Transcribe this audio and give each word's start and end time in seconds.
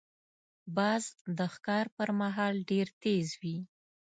باز 0.75 1.03
د 1.37 1.39
ښکار 1.53 1.85
پر 1.95 2.09
مهال 2.21 2.55
ډېر 2.69 2.87
تیز 3.01 3.27
وي 3.41 3.57